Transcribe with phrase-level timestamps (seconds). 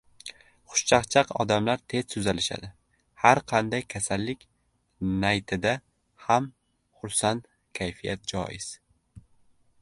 [0.71, 2.69] Xushchaqchaq odamlar tez tuzalishadi,
[3.25, 4.47] har qanday kasallik
[5.25, 5.75] naytida
[6.25, 6.49] ham
[6.97, 7.47] xursand
[7.83, 8.73] kayfiyat joiz.